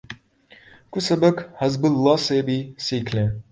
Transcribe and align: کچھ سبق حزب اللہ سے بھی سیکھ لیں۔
کچھ 0.91 1.03
سبق 1.03 1.63
حزب 1.63 1.85
اللہ 1.85 2.15
سے 2.19 2.41
بھی 2.41 2.73
سیکھ 2.79 3.15
لیں۔ 3.15 3.29